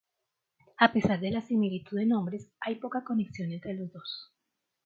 [0.79, 4.33] A pesar de la similitud de nombres, hay poca conexión entre los dos.